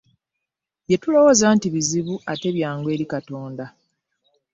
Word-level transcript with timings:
Bye 0.85 0.95
tulowooza 1.01 1.47
nti 1.55 1.67
bizibu 1.73 2.13
ate 2.31 2.47
byangu 2.57 2.87
eri 2.93 3.05
Katonda. 3.13 3.63